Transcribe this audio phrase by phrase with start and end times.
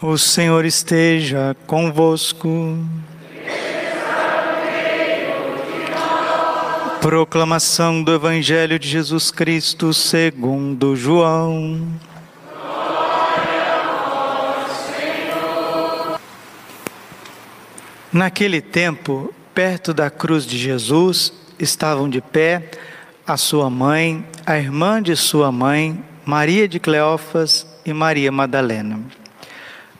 [0.00, 2.78] O Senhor esteja convosco.
[7.00, 11.80] Proclamação do Evangelho de Jesus Cristo segundo João.
[18.12, 22.70] Naquele tempo, perto da cruz de Jesus, estavam de pé
[23.26, 29.00] a sua mãe, a irmã de sua mãe, Maria de Cleófas e Maria Madalena.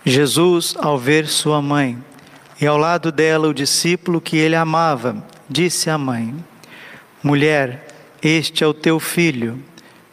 [0.08, 1.98] Jesus, ao ver sua mãe
[2.58, 6.34] e ao lado dela o discípulo que ele amava, disse à mãe:
[7.22, 7.86] Mulher,
[8.22, 9.62] este é o teu filho.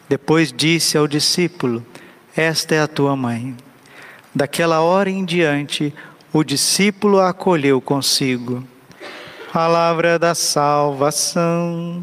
[0.08, 1.84] Depois disse ao discípulo:
[2.36, 3.56] Esta é a tua mãe.
[4.34, 5.94] Daquela hora em diante,
[6.30, 8.62] o discípulo a acolheu consigo.
[9.50, 12.02] Palavra da salvação.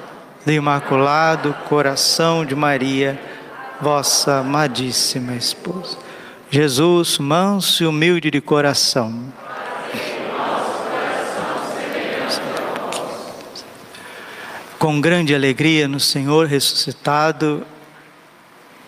[0.45, 3.19] do Imaculado Coração de Maria,
[3.79, 5.97] vossa amadíssima esposa.
[6.49, 9.31] Jesus, manso e humilde de coração.
[14.79, 17.65] Com grande alegria no Senhor ressuscitado,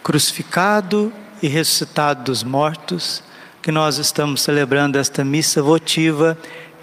[0.04, 3.24] crucificado e ressuscitado dos mortos,
[3.62, 6.36] que nós estamos celebrando esta missa votiva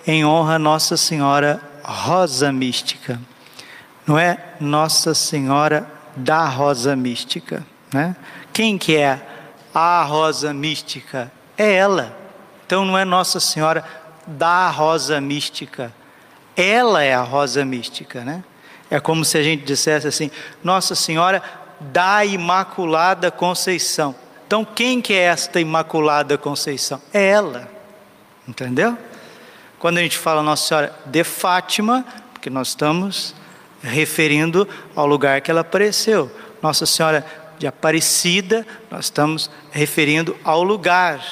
[0.07, 3.21] em honra a Nossa Senhora Rosa Mística
[4.07, 8.17] não é Nossa Senhora da Rosa Mística, né?
[8.53, 9.21] Quem que é
[9.75, 11.31] a Rosa Mística?
[11.57, 12.17] É ela.
[12.67, 13.85] Então não é Nossa Senhora
[14.27, 15.93] da Rosa Mística.
[16.57, 18.45] Ela é a Rosa Mística, né?
[18.91, 20.31] É como se a gente dissesse assim:
[20.63, 21.43] Nossa Senhora
[21.81, 24.15] da Imaculada Conceição.
[24.47, 27.01] Então quem que é esta Imaculada Conceição?
[27.13, 27.71] É ela.
[28.47, 28.99] Entendeu?
[29.79, 33.35] Quando a gente fala Nossa Senhora de Fátima, porque nós estamos
[33.83, 36.31] referindo ao lugar que ela apareceu.
[36.63, 37.25] Nossa Senhora
[37.59, 41.23] de Aparecida, nós estamos referindo ao lugar,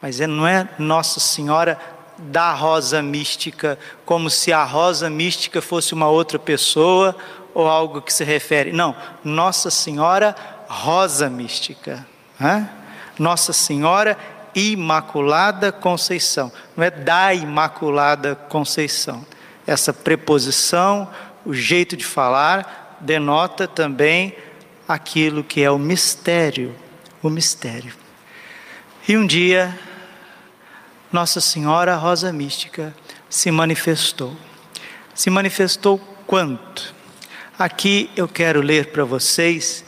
[0.00, 1.78] mas é, não é Nossa Senhora
[2.18, 7.16] da Rosa Mística, como se a Rosa Mística fosse uma outra pessoa
[7.54, 8.72] ou algo que se refere.
[8.72, 8.94] Não,
[9.24, 10.34] Nossa Senhora
[10.68, 12.06] Rosa Mística.
[12.38, 12.68] Né?
[13.18, 14.16] Nossa Senhora
[14.54, 19.24] Imaculada Conceição, não é da Imaculada Conceição.
[19.66, 21.08] Essa preposição
[21.44, 24.34] o jeito de falar denota também
[24.86, 26.74] aquilo que é o mistério,
[27.22, 27.94] o mistério.
[29.08, 29.76] E um dia,
[31.10, 32.94] Nossa Senhora Rosa Mística
[33.28, 34.36] se manifestou.
[35.14, 36.94] Se manifestou quanto?
[37.58, 39.84] Aqui eu quero ler para vocês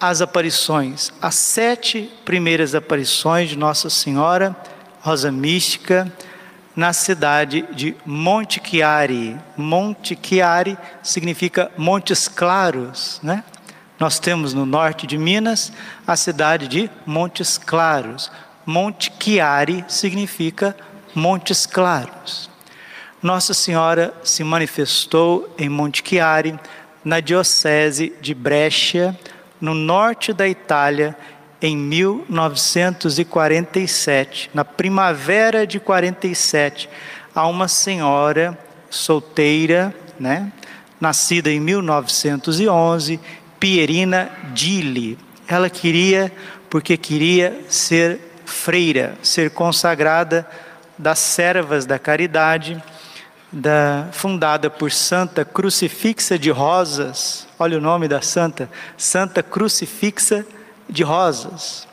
[0.00, 4.56] as aparições, as sete primeiras aparições de Nossa Senhora
[5.00, 6.10] Rosa Mística
[6.80, 9.38] na cidade de Monte Chiari.
[9.54, 13.44] Monte Chiari significa Montes Claros, né?
[13.98, 15.70] Nós temos no norte de Minas
[16.06, 18.32] a cidade de Montes Claros.
[18.64, 20.74] Monte Chiari significa
[21.14, 22.48] Montes Claros.
[23.22, 26.58] Nossa Senhora se manifestou em Monte Chiari,
[27.04, 29.14] na diocese de Brescia,
[29.60, 31.14] no norte da Itália,
[31.60, 36.88] em 1947, na primavera de 47,
[37.34, 40.50] a uma senhora solteira, né,
[41.00, 43.20] nascida em 1911,
[43.58, 45.18] Pierina Dili.
[45.46, 46.32] Ela queria,
[46.68, 50.48] porque queria ser freira, ser consagrada
[50.96, 52.80] das servas da caridade,
[53.52, 57.48] da, fundada por Santa Crucifixa de Rosas.
[57.58, 60.59] Olha o nome da santa, Santa Crucifixa de
[60.90, 61.86] de rosas.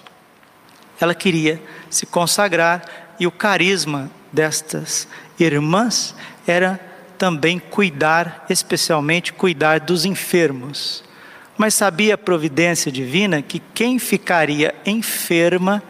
[1.00, 5.08] Ela queria se consagrar e o carisma destas
[5.40, 6.16] irmãs
[6.46, 6.80] era
[7.18, 11.04] também cuidar, especialmente cuidar dos enfermos.
[11.58, 15.82] Mas sabia a providência divina que quem ficaria enferma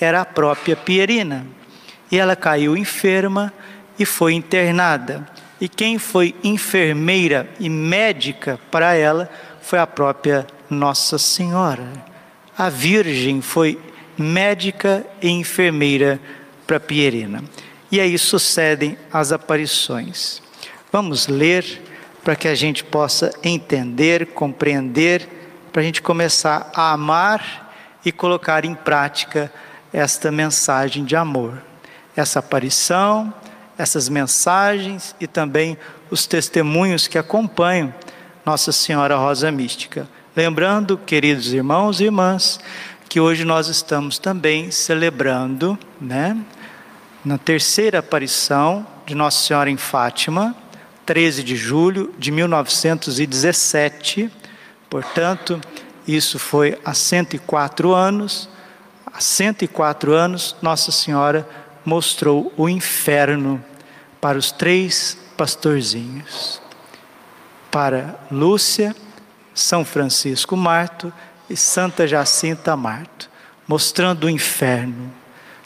[0.00, 1.46] era a própria Pierina.
[2.10, 3.52] E ela caiu enferma
[3.98, 5.28] e foi internada.
[5.60, 9.28] E quem foi enfermeira e médica para ela
[9.60, 12.07] foi a própria Nossa Senhora
[12.58, 13.80] a Virgem foi
[14.18, 16.20] médica e enfermeira
[16.66, 17.44] para Pierina.
[17.90, 20.42] E aí sucedem as aparições.
[20.90, 21.80] Vamos ler
[22.24, 25.28] para que a gente possa entender, compreender,
[25.72, 27.72] para a gente começar a amar
[28.04, 29.52] e colocar em prática
[29.92, 31.62] esta mensagem de amor.
[32.16, 33.32] Essa aparição,
[33.78, 35.78] essas mensagens e também
[36.10, 37.94] os testemunhos que acompanham
[38.44, 40.08] Nossa Senhora Rosa Mística.
[40.38, 42.60] Lembrando, queridos irmãos e irmãs,
[43.08, 46.38] que hoje nós estamos também celebrando, né,
[47.24, 50.54] na terceira aparição de Nossa Senhora em Fátima,
[51.04, 54.30] 13 de julho de 1917.
[54.88, 55.60] Portanto,
[56.06, 58.48] isso foi há 104 anos.
[59.12, 61.48] Há 104 anos, Nossa Senhora
[61.84, 63.60] mostrou o inferno
[64.20, 66.62] para os três pastorzinhos.
[67.72, 68.94] Para Lúcia,
[69.58, 71.12] São Francisco Marto
[71.50, 73.28] e Santa Jacinta Marto,
[73.66, 75.12] mostrando o inferno,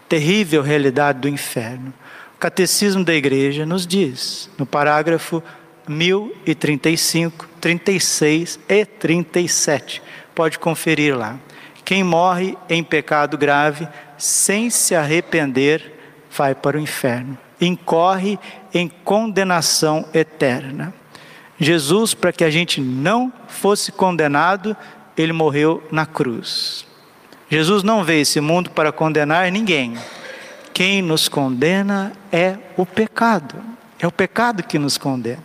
[0.09, 1.93] terrível realidade do inferno.
[2.35, 5.43] O Catecismo da Igreja nos diz, no parágrafo
[5.87, 10.03] 1035, 36 e 37,
[10.35, 11.39] Pode conferir lá.
[11.85, 13.87] Quem morre em pecado grave,
[14.17, 15.93] sem se arrepender,
[16.31, 18.39] vai para o inferno, incorre
[18.73, 20.94] em condenação eterna.
[21.62, 24.76] Jesus, para que a gente não fosse condenado,
[25.17, 26.85] ele morreu na cruz.
[27.49, 29.97] Jesus não veio esse mundo para condenar ninguém.
[30.75, 33.55] Quem nos condena é o pecado.
[34.00, 35.43] É o pecado que nos condena.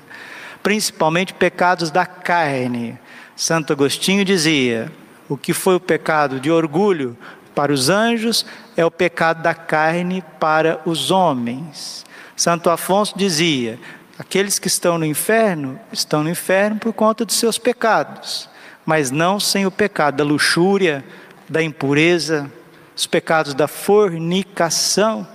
[0.63, 2.97] Principalmente pecados da carne,
[3.35, 4.91] Santo Agostinho dizia:
[5.29, 7.15] o que foi o pecado de orgulho
[7.53, 8.43] para os anjos
[8.75, 12.03] é o pecado da carne para os homens.
[12.35, 13.79] Santo Afonso dizia:
[14.17, 18.49] aqueles que estão no inferno estão no inferno por conta dos seus pecados,
[18.85, 21.03] mas não sem o pecado da luxúria,
[21.47, 22.51] da impureza,
[22.95, 25.27] os pecados da fornicação,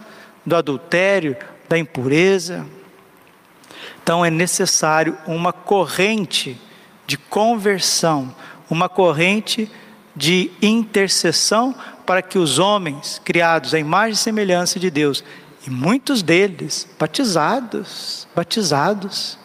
[0.44, 1.36] do adultério,
[1.68, 2.66] da impureza.
[4.02, 6.60] Então é necessário uma corrente
[7.06, 8.34] de conversão,
[8.68, 9.70] uma corrente
[10.14, 11.74] de intercessão
[12.04, 15.24] para que os homens criados à imagem e semelhança de Deus,
[15.66, 19.38] e muitos deles batizados, batizados,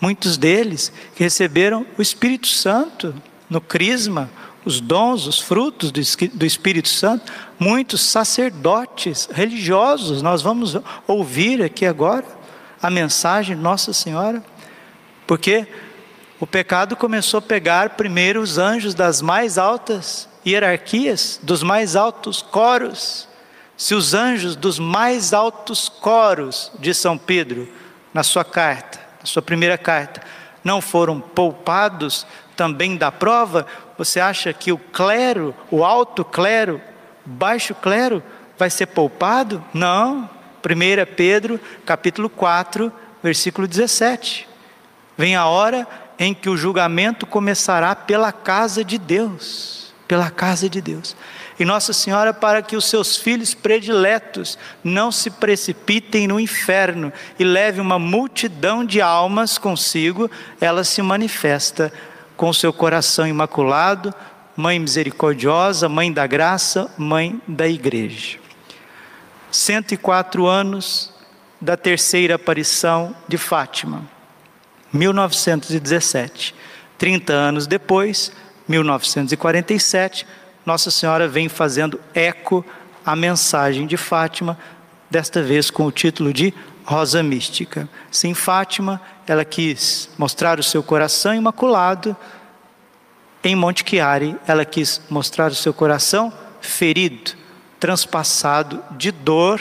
[0.00, 3.14] muitos deles que receberam o Espírito Santo
[3.48, 4.30] no crisma,
[4.64, 10.76] os dons, os frutos do Espírito Santo, muitos sacerdotes religiosos, nós vamos
[11.06, 12.24] ouvir aqui agora
[12.80, 14.42] a mensagem de Nossa Senhora,
[15.26, 15.66] porque
[16.40, 22.42] o pecado começou a pegar primeiro os anjos das mais altas hierarquias, dos mais altos
[22.42, 23.28] coros.
[23.76, 27.68] Se os anjos dos mais altos coros de São Pedro,
[28.12, 30.22] na sua carta, na sua primeira carta,
[30.62, 32.26] não foram poupados
[32.56, 33.66] também da prova,
[33.98, 36.80] você acha que o clero, o alto clero,
[37.24, 38.22] baixo clero,
[38.58, 39.64] vai ser poupado?
[39.72, 40.30] Não.
[40.64, 42.92] 1 Pedro, capítulo 4,
[43.22, 44.48] versículo 17.
[45.18, 45.86] Vem a hora
[46.18, 51.16] em que o julgamento começará pela casa de Deus, pela casa de Deus.
[51.58, 57.44] E Nossa Senhora, para que os seus filhos prediletos não se precipitem no inferno e
[57.44, 60.28] leve uma multidão de almas consigo,
[60.60, 61.92] ela se manifesta
[62.36, 64.12] com seu coração imaculado,
[64.56, 68.38] Mãe misericordiosa, Mãe da graça, Mãe da igreja.
[69.50, 71.12] 104 anos
[71.60, 74.02] da terceira aparição de Fátima.
[74.92, 76.54] 1917.
[76.98, 78.32] 30 anos depois,
[78.68, 80.26] 1947,
[80.64, 82.64] Nossa Senhora vem fazendo eco
[83.04, 84.58] à mensagem de Fátima,
[85.10, 86.54] desta vez com o título de
[86.84, 87.88] Rosa Mística.
[88.10, 92.16] Sim, Fátima, ela quis mostrar o seu coração imaculado.
[93.42, 97.32] Em Monte Chiari, ela quis mostrar o seu coração ferido,
[97.78, 99.60] transpassado de dor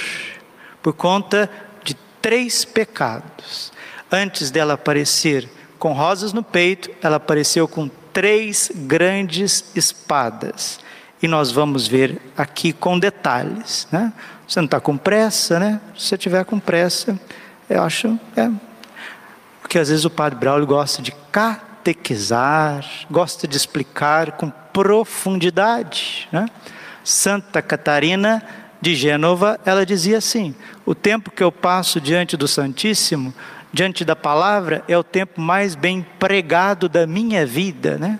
[0.81, 1.49] por conta
[1.83, 3.73] de três pecados.
[4.09, 10.79] Antes dela aparecer com rosas no peito, ela apareceu com três grandes espadas.
[11.23, 13.87] E nós vamos ver aqui com detalhes.
[13.89, 14.11] Né?
[14.45, 15.79] Você não está com pressa, né?
[15.97, 17.17] Se você tiver com pressa,
[17.69, 18.19] eu acho.
[18.35, 18.51] É,
[19.61, 26.27] porque às vezes o padre Braulio gosta de catequizar, gosta de explicar com profundidade.
[26.29, 26.45] Né?
[27.05, 28.43] Santa Catarina
[28.81, 30.53] de Gênova, ela dizia assim:
[30.85, 33.33] o tempo que eu passo diante do Santíssimo
[33.71, 38.19] diante da palavra é o tempo mais bem pregado da minha vida, né?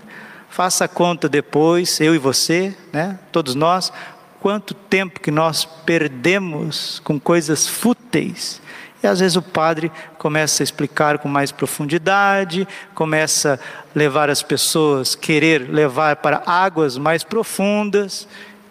[0.54, 3.18] Faça conta depois, eu e você, né?
[3.32, 3.92] Todos nós,
[4.40, 8.62] quanto tempo que nós perdemos com coisas fúteis.
[9.02, 14.44] E às vezes o padre começa a explicar com mais profundidade, começa a levar as
[14.44, 18.28] pessoas, querer levar para águas mais profundas,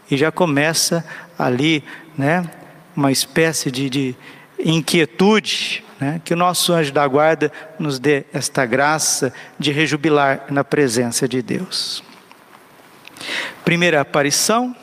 [0.09, 1.05] e já começa
[1.37, 1.83] ali,
[2.17, 2.49] né?
[2.95, 4.17] Uma espécie de, de
[4.59, 6.21] inquietude, né?
[6.25, 11.41] Que o nosso anjo da guarda nos dê esta graça de rejubilar na presença de
[11.41, 12.03] Deus.
[13.65, 14.75] Primeira aparição,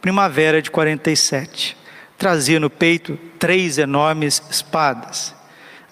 [0.00, 1.76] primavera de 47.
[2.16, 5.34] Trazia no peito três enormes espadas.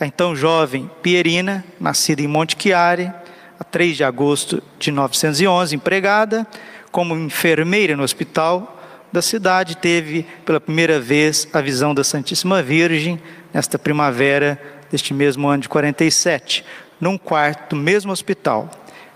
[0.01, 3.13] A então jovem Pierina, nascida em Monte Chiari,
[3.61, 6.47] a 3 de agosto de 911, empregada
[6.91, 8.74] como enfermeira no hospital
[9.15, 15.47] da cidade, teve pela primeira vez a visão da Santíssima Virgem nesta primavera deste mesmo
[15.47, 16.65] ano de 47,
[17.01, 18.69] num quarto do mesmo hospital.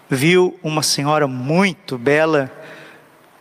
[0.09, 2.49] Viu uma senhora muito bela,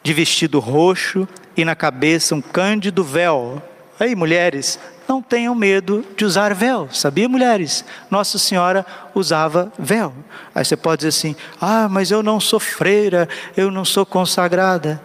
[0.02, 3.62] de vestido roxo e na cabeça um cândido véu.
[4.00, 6.90] Aí, mulheres, não tenham medo de usar véu.
[6.92, 7.86] Sabia, mulheres?
[8.10, 8.84] Nossa Senhora
[9.14, 10.12] usava véu.
[10.56, 15.00] Aí você pode dizer assim: ah, mas eu não sou freira, eu não sou consagrada.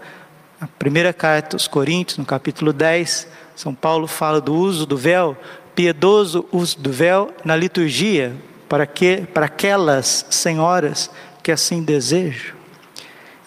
[0.62, 3.26] Na primeira carta aos Coríntios, no capítulo 10,
[3.56, 5.36] São Paulo fala do uso do véu,
[5.74, 8.36] piedoso uso do véu na liturgia,
[8.68, 11.10] para, que, para aquelas senhoras
[11.42, 12.54] que assim desejam.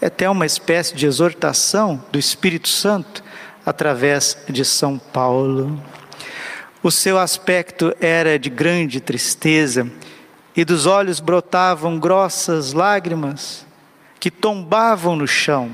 [0.02, 3.24] É até uma espécie de exortação do Espírito Santo
[3.66, 5.82] através de São Paulo.
[6.84, 9.90] O seu aspecto era de grande tristeza
[10.54, 13.66] e dos olhos brotavam grossas lágrimas
[14.20, 15.72] que tombavam no chão.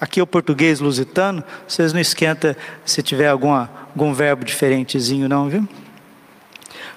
[0.00, 5.48] Aqui é o português lusitano, vocês não esquenta se tiver alguma, algum verbo diferentezinho não,
[5.48, 5.68] viu?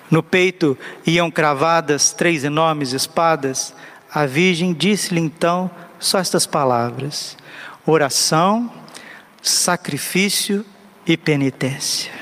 [0.10, 3.74] No peito iam cravadas três enormes espadas.
[4.14, 7.38] A Virgem disse-lhe então só estas palavras:
[7.86, 8.72] oração,
[9.42, 10.66] sacrifício
[11.08, 12.22] e penitência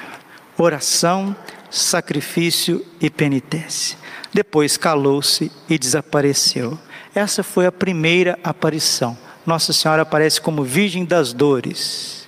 [0.64, 1.36] oração,
[1.70, 3.98] sacrifício e penitência.
[4.34, 6.78] Depois calou-se e desapareceu.
[7.16, 9.18] Essa foi a primeira aparição.
[9.46, 12.28] Nossa Senhora aparece como Virgem das Dores,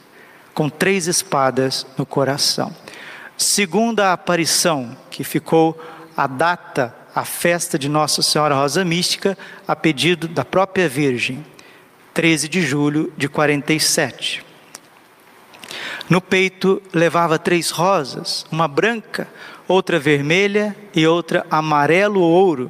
[0.53, 2.73] com três espadas no coração.
[3.37, 5.79] Segunda aparição, que ficou
[6.15, 9.37] a data, a festa de Nossa Senhora Rosa Mística,
[9.67, 11.45] a pedido da própria Virgem,
[12.13, 14.45] 13 de julho de 47.
[16.09, 19.27] No peito levava três rosas, uma branca,
[19.67, 22.69] outra vermelha e outra amarelo-ouro.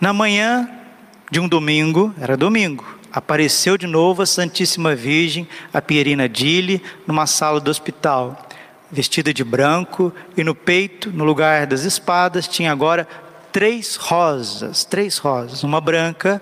[0.00, 0.68] Na manhã
[1.30, 7.26] de um domingo, era domingo, apareceu de novo a Santíssima Virgem, a Pierina Dille, numa
[7.26, 8.48] sala do hospital,
[8.90, 13.06] vestida de branco, e no peito, no lugar das espadas, tinha agora
[13.52, 16.40] três rosas, três rosas, uma branca,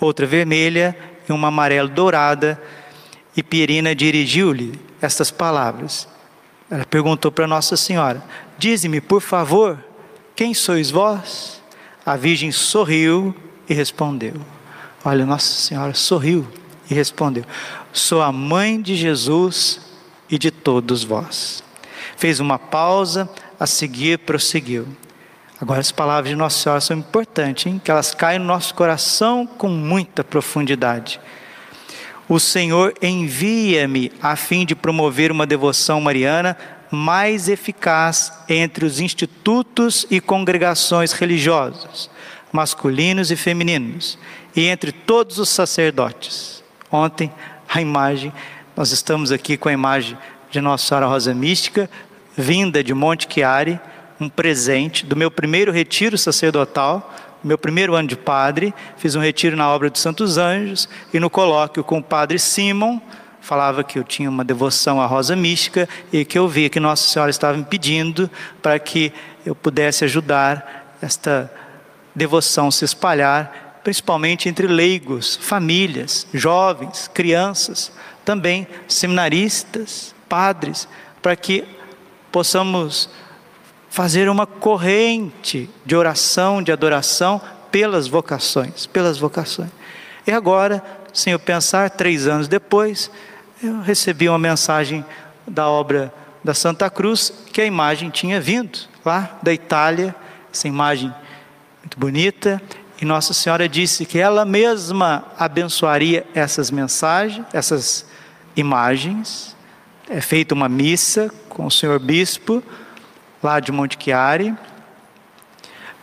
[0.00, 0.96] outra vermelha
[1.28, 2.60] e uma amarelo dourada.
[3.36, 6.08] E Pierina dirigiu-lhe estas palavras.
[6.70, 8.22] Ela perguntou para Nossa Senhora:
[8.58, 9.78] Dize-me, por favor,
[10.36, 11.62] quem sois vós?
[12.06, 13.34] A Virgem sorriu
[13.68, 14.34] e respondeu.
[15.04, 16.46] Olha, Nossa Senhora sorriu
[16.90, 17.44] e respondeu:
[17.92, 19.80] Sou a mãe de Jesus
[20.30, 21.62] e de todos vós.
[22.16, 24.86] Fez uma pausa, a seguir prosseguiu.
[25.60, 27.80] Agora, as palavras de Nossa Senhora são importantes, hein?
[27.82, 31.20] que elas caem no nosso coração com muita profundidade.
[32.28, 36.56] O Senhor envia-me a fim de promover uma devoção mariana
[36.90, 42.10] mais eficaz entre os institutos e congregações religiosas,
[42.50, 44.18] masculinos e femininos,
[44.54, 46.62] e entre todos os sacerdotes.
[46.90, 47.32] Ontem,
[47.68, 48.32] a imagem,
[48.76, 50.16] nós estamos aqui com a imagem
[50.50, 51.90] de Nossa Senhora Rosa Mística,
[52.36, 53.80] vinda de Monte Chiari,
[54.20, 59.56] um presente do meu primeiro retiro sacerdotal, meu primeiro ano de padre, fiz um retiro
[59.56, 63.00] na obra dos Santos Anjos e no colóquio com o padre Simon,
[63.40, 67.06] falava que eu tinha uma devoção à rosa mística e que eu via que Nossa
[67.06, 68.30] Senhora estava me pedindo
[68.62, 69.12] para que
[69.44, 71.52] eu pudesse ajudar esta
[72.14, 77.92] devoção se espalhar, principalmente entre leigos, famílias, jovens, crianças,
[78.24, 80.88] também seminaristas, padres,
[81.20, 81.64] para que
[82.32, 83.10] possamos
[83.90, 89.70] fazer uma corrente de oração, de adoração pelas vocações, pelas vocações.
[90.26, 93.10] E agora, sem eu pensar, três anos depois,
[93.62, 95.04] eu recebi uma mensagem
[95.46, 96.12] da obra
[96.42, 100.14] da Santa Cruz que a imagem tinha vindo lá da Itália,
[100.52, 101.14] essa imagem
[101.80, 102.60] muito bonita,
[103.00, 108.06] e Nossa Senhora disse que ela mesma abençoaria essas mensagens, essas
[108.56, 109.54] imagens.
[110.08, 112.62] É feita uma missa com o senhor bispo
[113.42, 114.54] lá de Monte Chiari,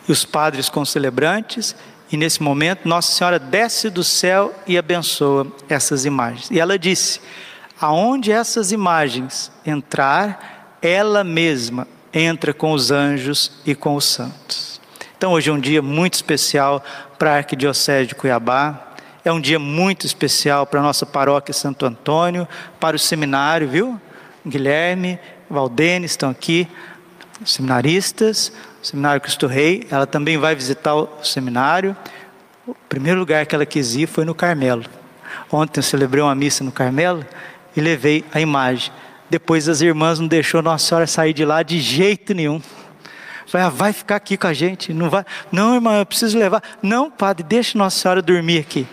[0.08, 1.74] e os padres concelebrantes,
[2.10, 6.50] e nesse momento Nossa Senhora desce do céu e abençoa essas imagens.
[6.50, 7.20] E ela disse:
[7.80, 14.71] aonde essas imagens entrar, ela mesma entra com os anjos e com os santos.
[15.22, 16.82] Então hoje é um dia muito especial
[17.16, 18.88] para a Arquidiocese de Cuiabá.
[19.24, 22.48] É um dia muito especial para a nossa paróquia Santo Antônio,
[22.80, 24.00] para o seminário, viu?
[24.44, 26.66] Guilherme, Valdene estão aqui,
[27.44, 28.52] seminaristas,
[28.82, 31.96] Seminário Cristo Rei, ela também vai visitar o seminário.
[32.66, 34.86] O primeiro lugar que ela quis ir foi no Carmelo.
[35.52, 37.24] Ontem eu celebrei uma missa no Carmelo
[37.76, 38.92] e levei a imagem.
[39.30, 42.60] Depois as irmãs não deixou Nossa Senhora sair de lá de jeito nenhum.
[43.46, 45.24] Falei, ah, vai ficar aqui com a gente, não vai?
[45.50, 46.62] Não, irmã, eu preciso levar.
[46.82, 48.86] Não, padre, deixa Nossa Senhora dormir aqui.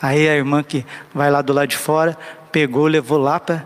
[0.00, 0.84] Aí a irmã que
[1.14, 2.16] vai lá do lado de fora,
[2.52, 3.64] pegou, levou lá para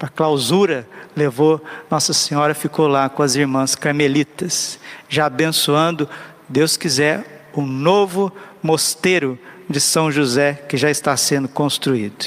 [0.00, 4.78] a clausura, levou Nossa Senhora, ficou lá com as irmãs carmelitas,
[5.08, 6.08] já abençoando,
[6.48, 12.26] Deus quiser, um novo mosteiro de São José que já está sendo construído.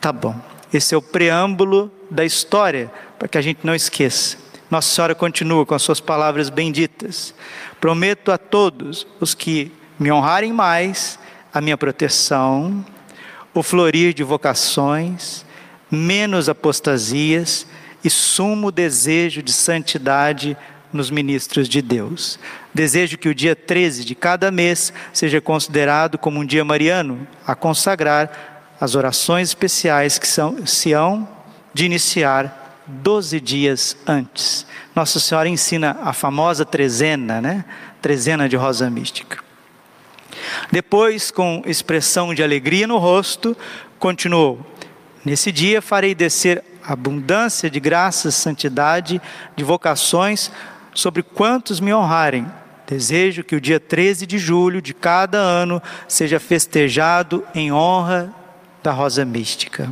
[0.00, 0.34] Tá bom,
[0.72, 4.36] esse é o preâmbulo da história, para que a gente não esqueça.
[4.70, 7.34] Nossa Senhora continua com as suas palavras benditas:
[7.80, 11.18] Prometo a todos os que me honrarem mais
[11.52, 12.84] a minha proteção,
[13.54, 15.44] o florir de vocações,
[15.90, 17.66] menos apostasias
[18.04, 20.56] e sumo desejo de santidade
[20.92, 22.38] nos ministros de Deus.
[22.72, 27.54] Desejo que o dia 13 de cada mês seja considerado como um dia mariano a
[27.54, 31.28] consagrar as orações especiais que são, se hão
[31.74, 32.57] de iniciar
[32.88, 34.66] 12 dias antes.
[34.94, 37.64] Nossa Senhora ensina a famosa trezena, né?
[38.00, 39.38] Trezena de rosa mística.
[40.70, 43.56] Depois, com expressão de alegria no rosto,
[43.98, 44.64] continuou:
[45.24, 49.20] Nesse dia farei descer abundância de graças, santidade,
[49.54, 50.50] de vocações
[50.94, 52.46] sobre quantos me honrarem.
[52.86, 58.34] Desejo que o dia 13 de julho de cada ano seja festejado em honra
[58.82, 59.90] da rosa mística.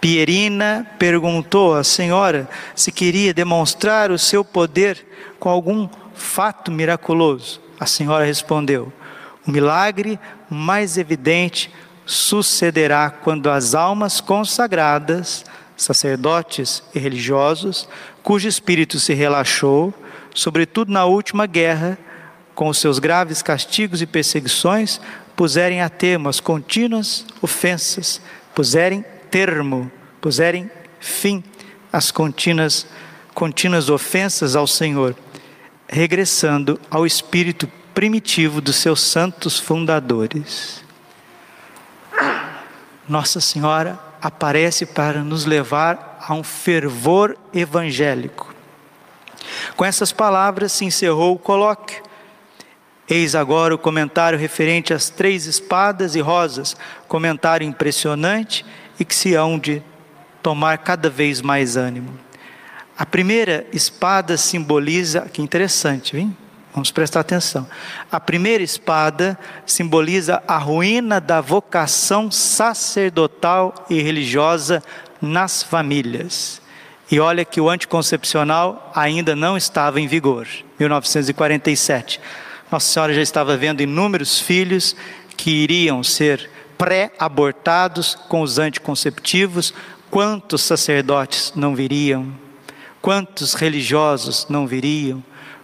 [0.00, 5.06] Pierina perguntou à senhora se queria demonstrar o seu poder
[5.38, 7.60] com algum fato miraculoso.
[7.78, 8.92] A senhora respondeu:
[9.46, 10.18] o milagre
[10.50, 11.70] mais evidente
[12.04, 15.44] sucederá quando as almas consagradas,
[15.76, 17.88] sacerdotes e religiosos,
[18.22, 19.94] cujo espírito se relaxou,
[20.34, 21.98] sobretudo na última guerra,
[22.54, 25.00] com os seus graves castigos e perseguições,
[25.36, 28.20] puserem a termo as contínuas ofensas,
[28.54, 29.90] puserem termo,
[30.20, 31.44] puserem fim
[31.92, 32.86] às contínuas,
[33.34, 35.14] contínuas ofensas ao Senhor,
[35.86, 40.82] regressando ao espírito primitivo dos seus santos fundadores.
[43.08, 48.54] Nossa Senhora aparece para nos levar a um fervor evangélico.
[49.76, 52.02] Com essas palavras se encerrou o colóquio.
[53.08, 58.64] Eis agora o comentário referente às três espadas e rosas, comentário impressionante
[58.98, 59.82] e que se hão de
[60.42, 62.18] tomar cada vez mais ânimo.
[62.98, 66.36] A primeira espada simboliza, que interessante, hein?
[66.72, 67.66] Vamos prestar atenção.
[68.12, 74.82] A primeira espada simboliza a ruína da vocação sacerdotal e religiosa
[75.22, 76.60] nas famílias.
[77.10, 80.46] E olha que o anticoncepcional ainda não estava em vigor,
[80.78, 82.20] 1947.
[82.70, 84.96] Nossa Senhora já estava vendo inúmeros filhos
[85.36, 89.72] que iriam ser pré-abortados com os anticonceptivos.
[90.10, 92.32] Quantos sacerdotes não viriam?
[93.00, 95.22] Quantos religiosos não viriam?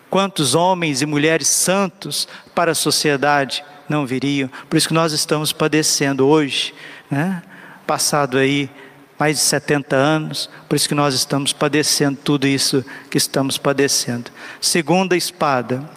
[0.08, 4.48] Quantos homens e mulheres santos para a sociedade não viriam?
[4.68, 6.74] Por isso que nós estamos padecendo hoje,
[7.10, 7.42] né?
[7.86, 8.70] Passado aí
[9.18, 14.30] mais de 70 anos, por isso que nós estamos padecendo tudo isso que estamos padecendo.
[14.60, 15.88] Segunda espada,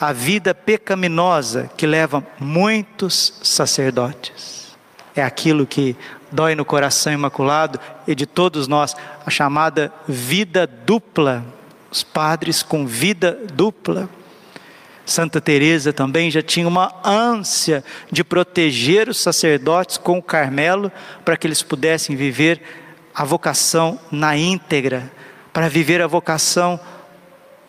[0.00, 4.76] a vida pecaminosa que leva muitos sacerdotes.
[5.14, 5.94] É aquilo que
[6.32, 11.44] dói no coração imaculado e de todos nós, a chamada vida dupla
[11.90, 14.08] os padres com vida dupla.
[15.04, 17.82] Santa Teresa também já tinha uma ânsia
[18.12, 20.92] de proteger os sacerdotes com o Carmelo
[21.24, 22.62] para que eles pudessem viver
[23.12, 25.10] a vocação na íntegra,
[25.52, 26.78] para viver a vocação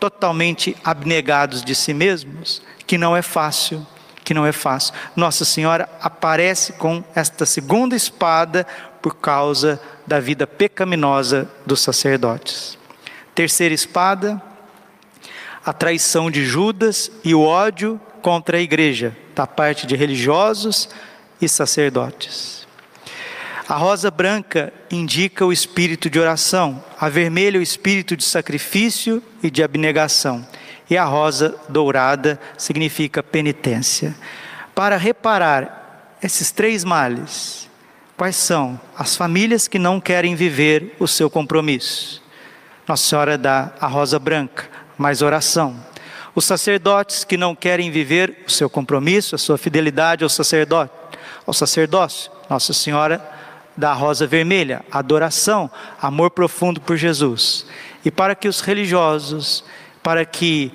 [0.02, 3.86] totalmente abnegados de si mesmos, que não é fácil,
[4.24, 4.96] que não é fácil.
[5.16, 8.66] Nossa Senhora aparece com esta segunda espada
[9.00, 12.80] por causa da vida pecaminosa dos sacerdotes.
[13.36, 14.42] Terceira espada,
[15.64, 20.90] a traição de Judas e o ódio contra a igreja, da parte de religiosos
[21.40, 22.61] e sacerdotes.
[23.72, 29.50] A rosa branca indica o espírito de oração, a vermelha o espírito de sacrifício e
[29.50, 30.46] de abnegação,
[30.90, 34.14] e a rosa dourada significa penitência.
[34.76, 37.70] Para reparar esses três males,
[38.18, 38.78] quais são?
[38.98, 42.22] As famílias que não querem viver o seu compromisso
[42.92, 44.66] nossa Senhora dá a rosa branca,
[44.98, 45.82] mais oração.
[46.36, 50.92] Os sacerdotes que não querem viver o seu compromisso, a sua fidelidade ao sacerdote,
[51.48, 53.31] ao sacerdócio, Nossa Senhora
[53.82, 57.66] dá a rosa vermelha, adoração, amor profundo por Jesus.
[58.06, 59.64] E para que os religiosos,
[60.04, 60.72] para que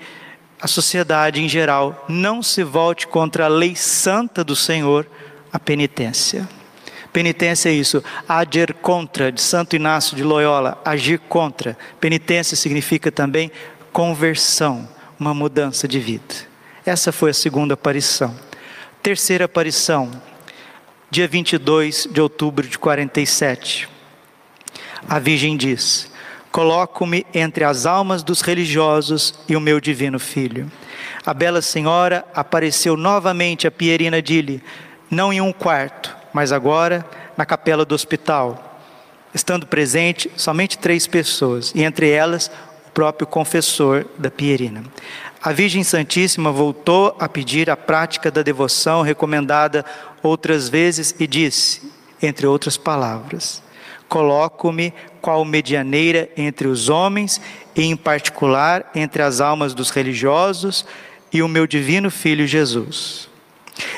[0.60, 5.06] a sociedade em geral não se volte contra a lei santa do Senhor,
[5.52, 6.48] a penitência.
[7.12, 11.78] Penitência é isso, agir contra, de Santo Inácio de Loyola, agir contra.
[12.00, 13.52] Penitência significa também
[13.92, 14.88] conversão,
[15.18, 16.34] uma mudança de vida.
[16.84, 18.34] Essa foi a segunda aparição.
[19.00, 20.10] Terceira aparição,
[21.10, 23.88] dia 22 de outubro de 47.
[25.08, 26.10] A Virgem diz:
[26.50, 30.70] Coloco-me entre as almas dos religiosos e o meu divino filho.
[31.24, 34.62] A bela senhora apareceu novamente a Pierina Dille,
[35.10, 38.80] não em um quarto, mas agora na capela do hospital,
[39.34, 42.50] estando presente somente três pessoas, e entre elas
[42.88, 44.82] o próprio confessor da Pierina.
[45.46, 49.84] A Virgem Santíssima voltou a pedir a prática da devoção recomendada
[50.20, 51.82] outras vezes e disse,
[52.20, 53.62] entre outras palavras:
[54.08, 57.40] Coloco-me qual medianeira entre os homens
[57.76, 60.84] e, em particular, entre as almas dos religiosos
[61.32, 63.28] e o meu divino Filho Jesus.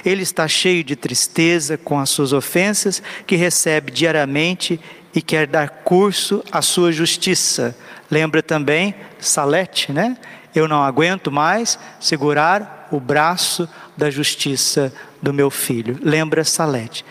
[0.04, 4.78] Ele está cheio de tristeza com as suas ofensas que recebe diariamente
[5.14, 7.74] e quer dar curso à sua justiça.
[8.10, 10.18] Lembra também Salete, né?
[10.58, 14.92] Eu não aguento mais segurar o braço da justiça
[15.22, 16.00] do meu filho.
[16.02, 17.04] Lembra Salete.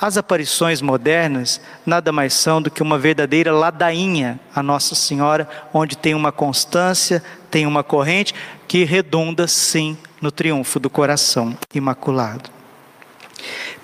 [0.00, 5.96] As aparições modernas nada mais são do que uma verdadeira ladainha a Nossa Senhora, onde
[5.96, 8.34] tem uma constância, tem uma corrente
[8.66, 12.50] que redunda sim no triunfo do coração imaculado.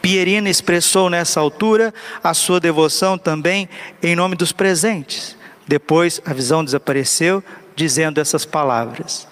[0.03, 3.69] Pierina expressou nessa altura a sua devoção também
[4.03, 5.37] em nome dos presentes.
[5.65, 9.27] Depois a visão desapareceu, dizendo essas palavras.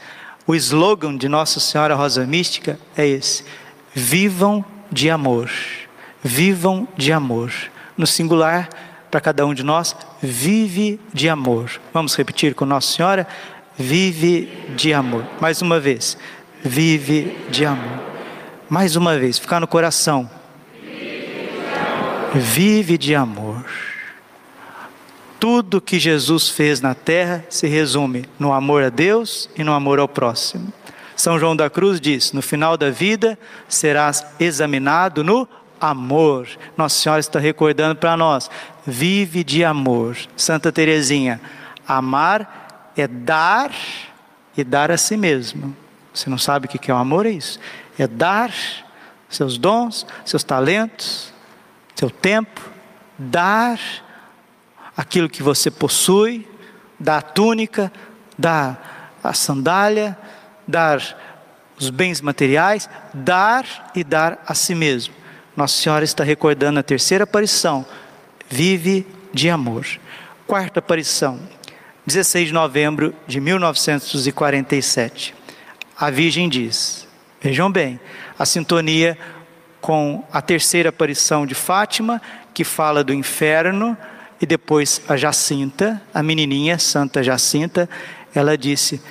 [0.47, 3.45] O slogan de Nossa Senhora Rosa Mística é esse:
[3.95, 5.51] Vivam de amor.
[6.23, 7.53] Vivam de amor.
[7.97, 8.69] No singular,
[9.11, 11.71] para cada um de nós, vive de amor.
[11.93, 13.27] Vamos repetir com Nossa Senhora?
[13.77, 15.25] Vive de amor.
[15.41, 16.17] Mais uma vez
[16.63, 18.01] vive de amor.
[18.69, 20.29] Mais uma vez, ficar no coração.
[22.35, 23.48] Vive de amor.
[25.39, 30.01] Tudo que Jesus fez na terra se resume no amor a Deus e no amor
[30.01, 30.73] ao próximo.
[31.15, 35.49] São João da Cruz diz: no final da vida serás examinado no
[35.81, 36.49] amor.
[36.77, 38.51] Nossa Senhora está recordando para nós:
[38.87, 40.17] vive de amor.
[40.37, 41.41] Santa Teresinha,
[41.87, 43.73] amar é dar
[44.57, 45.77] e dar a si mesmo.
[46.13, 47.27] Você não sabe o que é o amor?
[47.27, 47.61] É isso.
[47.97, 48.53] É dar
[49.29, 51.33] seus dons, seus talentos,
[51.95, 52.61] seu tempo,
[53.19, 53.79] dar
[54.99, 56.47] aquilo que você possui,
[56.99, 57.91] dar a túnica,
[58.37, 60.19] dar a sandália,
[60.67, 61.01] dar
[61.79, 65.15] os bens materiais, dar e dar a si mesmo.
[65.57, 67.87] Nossa Senhora está recordando a terceira aparição.
[68.51, 69.87] Vive de amor.
[70.47, 71.39] Quarta aparição,
[72.05, 75.39] 16 de novembro de 1947
[75.99, 77.09] a Virgem diz:
[77.41, 77.99] vejam bem,
[78.39, 79.19] a sintonia
[79.81, 82.23] com a terceira aparição de Fátima,
[82.55, 83.99] que fala do inferno,
[84.41, 87.89] e depois a Jacinta, a menininha, Santa Jacinta,
[88.35, 89.03] ela disse: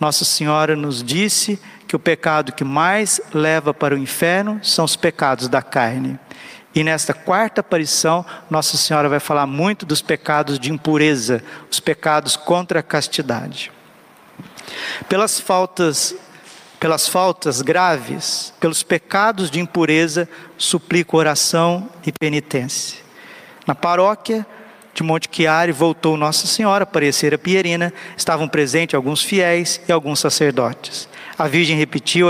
[0.00, 4.96] Nossa Senhora nos disse que o pecado que mais leva para o inferno são os
[4.96, 6.18] pecados da carne.
[6.74, 12.34] E nesta quarta aparição, Nossa Senhora vai falar muito dos pecados de impureza, os pecados
[12.34, 13.70] contra a castidade.
[15.06, 16.14] Pelas faltas,
[16.80, 22.98] pelas faltas graves, pelos pecados de impureza, suplico oração e penitência.
[23.66, 24.46] Na paróquia
[24.94, 30.20] de Monte Chiari voltou Nossa Senhora, aparecer a Pierina, estavam presentes alguns fiéis e alguns
[30.20, 31.08] sacerdotes.
[31.38, 32.28] A Virgem repetiu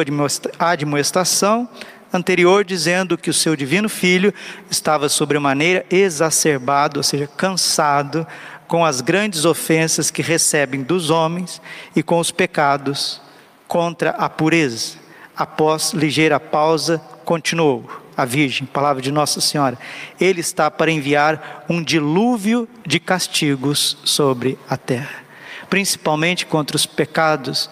[0.58, 1.68] a admoestação
[2.12, 4.32] anterior, dizendo que o seu divino filho
[4.70, 8.26] estava sobremaneira exacerbado, ou seja, cansado,
[8.68, 11.60] com as grandes ofensas que recebem dos homens
[11.94, 13.20] e com os pecados
[13.66, 14.96] contra a pureza.
[15.36, 19.78] Após ligeira pausa, continuou a Virgem, palavra de Nossa Senhora.
[20.20, 25.24] Ele está para enviar um dilúvio de castigos sobre a terra,
[25.68, 27.70] principalmente contra os pecados,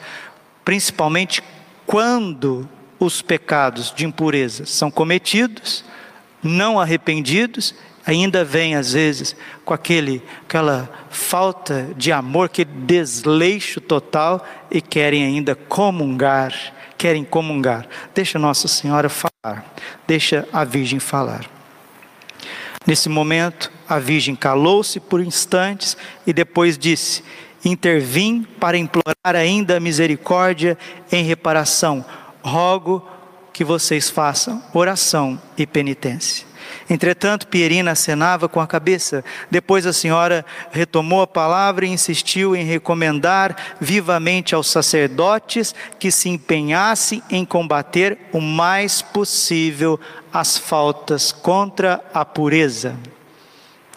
[0.64, 1.42] principalmente
[1.86, 5.84] quando os pecados de impureza são cometidos,
[6.42, 7.74] não arrependidos
[8.06, 15.24] ainda vem às vezes com aquele, aquela falta de amor, aquele desleixo total e querem
[15.24, 16.52] ainda comungar,
[16.96, 17.86] querem comungar.
[18.14, 19.29] Deixa Nossa Senhora falar,
[20.06, 21.48] deixa a Virgem falar.
[22.86, 27.24] Nesse momento, a Virgem calou-se por instantes e depois disse:
[27.64, 30.76] Intervim para implorar ainda misericórdia
[31.10, 32.04] em reparação.
[32.42, 33.06] Rogo
[33.50, 36.46] que vocês façam oração e penitência.
[36.88, 39.24] Entretanto, Pierina acenava com a cabeça.
[39.50, 46.28] Depois a senhora retomou a palavra e insistiu em recomendar vivamente aos sacerdotes que se
[46.28, 49.98] empenhassem em combater o mais possível
[50.32, 52.96] as faltas contra a pureza.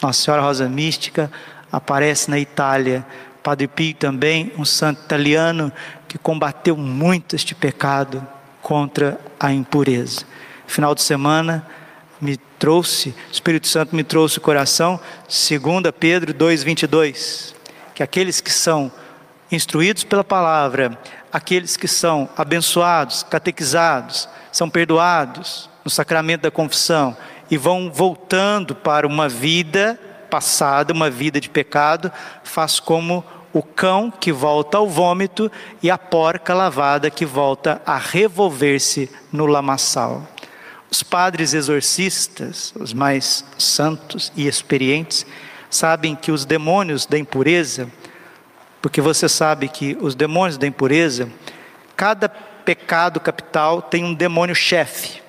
[0.02, 1.30] Nossa Senhora Rosa Mística
[1.70, 3.06] aparece na Itália.
[3.42, 5.72] Padre Pio também, um santo italiano
[6.08, 8.26] que combateu muito este pecado
[8.62, 10.24] contra a impureza.
[10.66, 11.66] Final de semana,
[12.24, 15.60] me trouxe, o Espírito Santo me trouxe o coração, 2
[16.00, 17.54] Pedro 2,22,
[17.94, 18.90] que aqueles que são
[19.52, 20.98] instruídos pela palavra,
[21.30, 27.14] aqueles que são abençoados, catequizados, são perdoados no sacramento da confissão
[27.50, 32.10] e vão voltando para uma vida passada, uma vida de pecado,
[32.42, 37.98] faz como o cão que volta ao vômito e a porca lavada que volta a
[37.98, 40.26] revolver-se no lamaçal.
[40.94, 45.26] Os padres exorcistas, os mais santos e experientes,
[45.68, 47.90] sabem que os demônios da impureza,
[48.80, 51.28] porque você sabe que os demônios da impureza,
[51.96, 55.20] cada pecado capital tem um demônio chefe.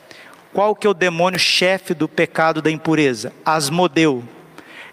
[0.54, 3.34] Qual que é o demônio chefe do pecado da impureza?
[3.44, 4.24] Asmodeu.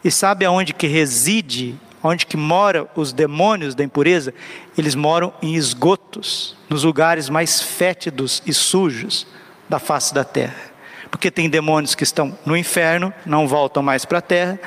[0.02, 4.32] E sabe aonde que reside, onde que mora os demônios da impureza?
[4.78, 9.26] Eles moram em esgotos, nos lugares mais fétidos e sujos
[9.72, 10.70] da face da terra.
[11.10, 14.60] Porque tem demônios que estão no inferno, não voltam mais para a terra,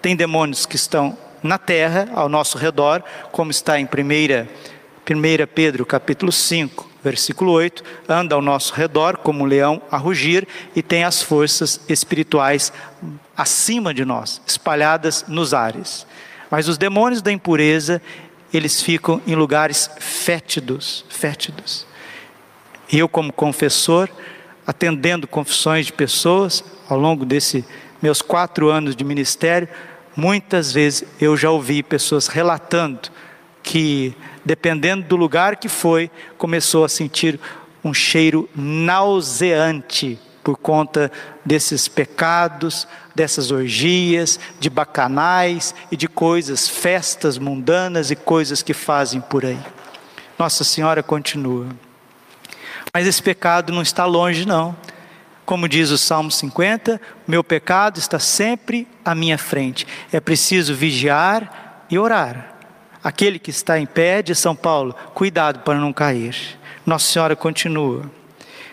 [0.00, 3.88] tem demônios que estão na terra, ao nosso redor, como está em 1
[5.52, 10.46] Pedro capítulo 5, versículo 8, anda ao nosso redor como um leão a rugir
[10.76, 12.72] e tem as forças espirituais
[13.36, 16.06] acima de nós, espalhadas nos ares.
[16.48, 18.00] Mas os demônios da impureza,
[18.54, 21.84] eles ficam em lugares fétidos, fétidos.
[22.92, 24.08] Eu como confessor,
[24.66, 27.64] atendendo confissões de pessoas ao longo desses
[28.00, 29.68] meus quatro anos de ministério,
[30.16, 33.10] muitas vezes eu já ouvi pessoas relatando
[33.62, 37.38] que, dependendo do lugar que foi, começou a sentir
[37.84, 41.10] um cheiro nauseante por conta
[41.44, 49.20] desses pecados, dessas orgias, de bacanais e de coisas, festas mundanas e coisas que fazem
[49.20, 49.58] por aí.
[50.38, 51.68] Nossa Senhora continua.
[52.94, 54.76] Mas esse pecado não está longe, não.
[55.46, 59.86] Como diz o Salmo 50, meu pecado está sempre à minha frente.
[60.12, 62.54] É preciso vigiar e orar.
[63.02, 66.36] Aquele que está em pé de São Paulo, cuidado para não cair.
[66.84, 68.10] Nossa Senhora continua.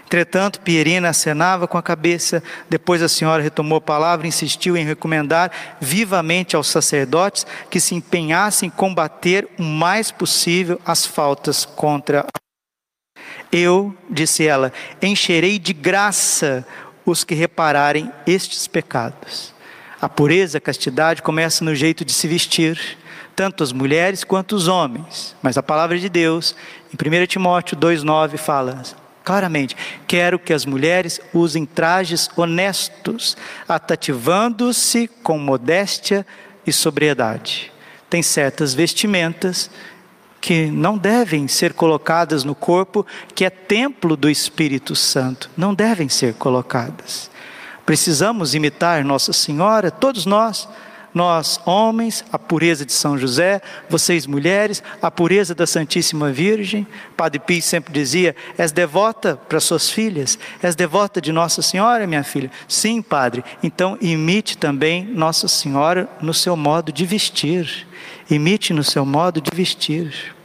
[0.03, 2.43] Entretanto, Pierina acenava com a cabeça.
[2.69, 7.95] Depois a senhora retomou a palavra e insistiu em recomendar vivamente aos sacerdotes que se
[7.95, 12.48] empenhassem em combater o mais possível as faltas contra a
[13.51, 16.65] eu, disse ela, encherei de graça
[17.05, 19.53] os que repararem estes pecados.
[20.01, 22.97] A pureza, a castidade começa no jeito de se vestir,
[23.35, 25.35] tanto as mulheres quanto os homens.
[25.41, 26.55] Mas a palavra de Deus,
[26.93, 28.81] em 1 Timóteo 2,9, fala
[29.23, 29.75] claramente:
[30.07, 33.35] quero que as mulheres usem trajes honestos,
[33.67, 36.25] atativando-se com modéstia
[36.65, 37.71] e sobriedade.
[38.09, 39.69] Tem certas vestimentas
[40.41, 45.49] que não devem ser colocadas no corpo, que é templo do Espírito Santo.
[45.57, 47.29] Não devem ser colocadas.
[47.85, 50.67] Precisamos imitar Nossa Senhora, todos nós.
[51.11, 56.85] Nós, homens, a pureza de São José, vocês, mulheres, a pureza da Santíssima Virgem.
[57.17, 60.37] Padre Pio sempre dizia: És devota para suas filhas?
[60.61, 62.51] És devota de Nossa Senhora, minha filha?
[62.67, 63.43] Sim, Padre.
[63.63, 67.88] Então, imite também Nossa Senhora no seu modo de vestir
[68.29, 70.35] imite no seu modo de vestir.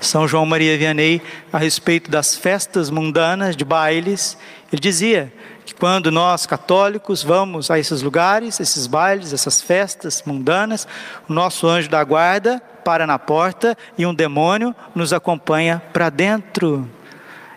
[0.00, 4.36] São João Maria Vianney, a respeito das festas mundanas de bailes,
[4.72, 5.32] ele dizia
[5.64, 10.86] que quando nós católicos vamos a esses lugares, esses bailes, essas festas mundanas,
[11.28, 16.88] o nosso anjo da guarda para na porta e um demônio nos acompanha para dentro.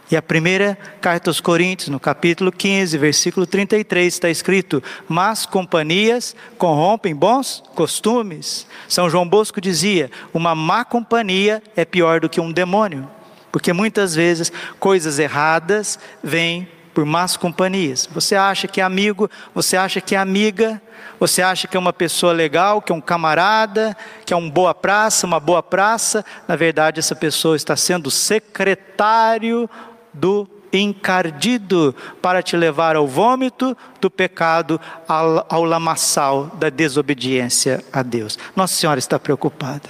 [0.10, 6.34] E a primeira carta aos Coríntios, no capítulo 15, versículo 33, está escrito: Mas companhias
[6.58, 8.66] corrompem bons costumes.
[8.88, 13.10] São João Bosco dizia: Uma má companhia é pior do que um demônio,
[13.52, 18.08] porque muitas vezes coisas erradas vêm por más companhias.
[18.12, 20.82] Você acha que é amigo, você acha que é amiga,
[21.20, 24.74] você acha que é uma pessoa legal, que é um camarada, que é uma boa
[24.74, 26.24] praça, uma boa praça.
[26.48, 29.70] Na verdade, essa pessoa está sendo secretário
[30.18, 38.04] do encardido para te levar ao vômito do pecado, ao, ao lamaçal da desobediência a
[38.04, 38.38] Deus.
[38.56, 39.90] Nossa Senhora está preocupada,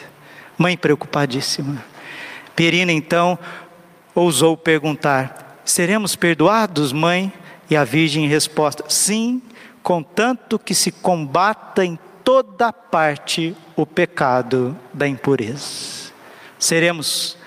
[0.58, 1.84] mãe preocupadíssima.
[2.56, 3.38] Perina então
[4.14, 7.32] ousou perguntar: Seremos perdoados, mãe?
[7.70, 9.42] E a Virgem em resposta: Sim,
[9.84, 16.12] contanto que se combata em toda parte o pecado da impureza.
[16.58, 17.38] Seremos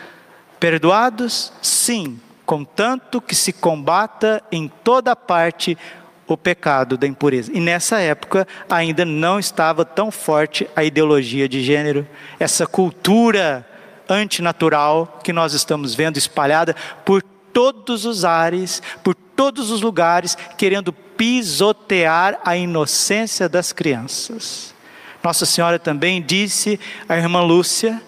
[0.58, 1.52] perdoados?
[1.60, 5.78] Sim, contanto que se combata em toda parte
[6.26, 7.52] o pecado da impureza.
[7.54, 12.04] E nessa época ainda não estava tão forte a ideologia de gênero,
[12.40, 13.64] essa cultura
[14.08, 20.92] antinatural que nós estamos vendo espalhada por todos os ares, por todos os lugares, querendo
[20.92, 24.74] pisotear a inocência das crianças.
[25.22, 28.02] Nossa Senhora também disse à irmã Lúcia,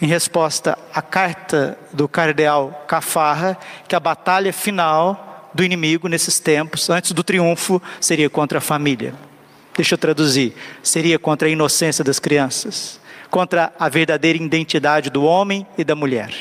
[0.00, 6.88] em resposta à carta do cardeal Cafarra, que a batalha final do inimigo nesses tempos,
[6.88, 9.14] antes do triunfo, seria contra a família.
[9.76, 15.66] Deixa eu traduzir: seria contra a inocência das crianças contra a verdadeira identidade do homem
[15.78, 16.34] e da mulher.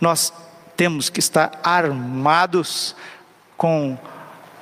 [0.00, 0.32] Nós
[0.76, 2.94] temos que estar armados
[3.56, 3.98] com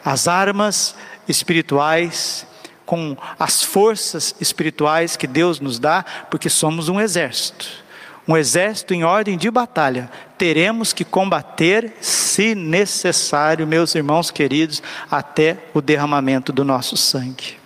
[0.04, 0.94] as armas
[1.28, 2.46] espirituais,
[2.86, 7.83] com as forças espirituais que Deus nos dá, porque somos um exército.
[8.26, 10.10] Um exército em ordem de batalha.
[10.38, 17.58] Teremos que combater, se necessário, meus irmãos queridos, até o derramamento do nosso sangue.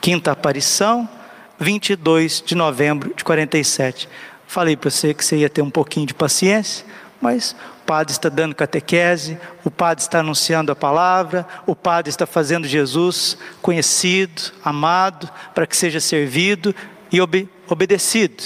[0.00, 1.08] Quinta aparição,
[1.58, 4.08] 22 de novembro de 47.
[4.46, 6.86] Falei para você que você ia ter um pouquinho de paciência,
[7.20, 12.26] mas o padre está dando catequese, o padre está anunciando a palavra, o padre está
[12.26, 16.74] fazendo Jesus conhecido, amado, para que seja servido
[17.10, 17.18] e
[17.68, 18.42] obedecido.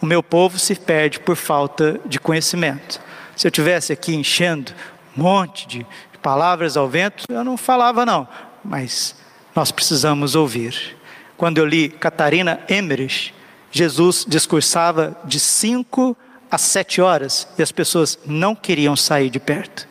[0.00, 3.00] O meu povo se perde por falta de conhecimento.
[3.36, 4.72] Se eu tivesse aqui enchendo
[5.16, 5.86] um monte de
[6.22, 8.26] palavras ao vento, eu não falava não,
[8.64, 9.16] mas
[9.54, 10.96] nós precisamos ouvir.
[11.36, 13.34] Quando eu li Catarina Emmerich,
[13.70, 16.16] Jesus discursava de cinco
[16.50, 19.86] a sete horas e as pessoas não queriam sair de perto.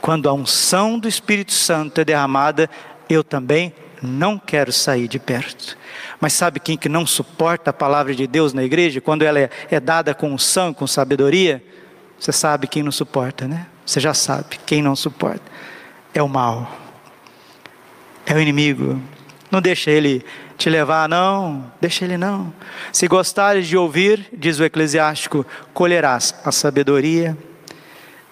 [0.00, 2.70] Quando a unção do Espírito Santo é derramada,
[3.08, 5.76] eu também não quero sair de perto.
[6.20, 9.00] Mas sabe quem que não suporta a palavra de Deus na igreja?
[9.00, 11.62] Quando ela é, é dada com unção, com sabedoria?
[12.18, 13.66] Você sabe quem não suporta, né?
[13.84, 15.44] Você já sabe quem não suporta.
[16.14, 16.70] É o mal.
[18.24, 19.00] É o inimigo.
[19.50, 20.24] Não deixa ele
[20.56, 22.52] te levar, não, deixa ele não.
[22.92, 27.36] Se gostares de ouvir, diz o eclesiástico, colherás a sabedoria.